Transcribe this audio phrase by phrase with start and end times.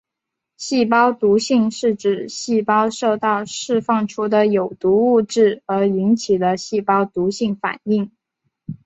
[0.57, 8.09] 细胞毒性是指细胞受到释放出的有毒物质而引起的细胞毒性反应。